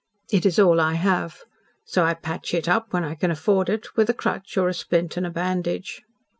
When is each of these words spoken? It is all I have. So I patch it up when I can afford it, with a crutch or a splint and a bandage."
It 0.31 0.47
is 0.47 0.57
all 0.57 0.81
I 0.81 0.93
have. 0.95 1.43
So 1.85 2.03
I 2.03 2.15
patch 2.15 2.55
it 2.55 2.67
up 2.67 2.91
when 2.91 3.03
I 3.03 3.13
can 3.13 3.29
afford 3.29 3.69
it, 3.69 3.95
with 3.95 4.09
a 4.09 4.15
crutch 4.15 4.57
or 4.57 4.67
a 4.67 4.73
splint 4.73 5.15
and 5.15 5.27
a 5.27 5.29
bandage." 5.29 6.01